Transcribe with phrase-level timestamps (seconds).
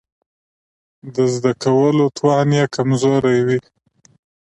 [1.13, 3.59] د زده کولو توان يې کمزوری وي.